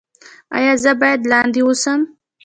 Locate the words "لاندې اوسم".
1.31-1.99